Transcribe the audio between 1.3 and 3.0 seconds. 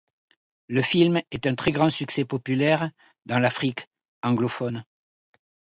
un très grand succès populaire